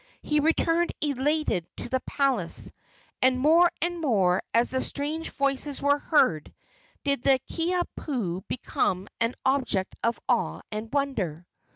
[0.23, 2.71] He returned elated to the palace,
[3.21, 6.51] and more and more, as its strange voices were heard,
[7.03, 11.45] did the Kiha pu become an object of awe and wonder.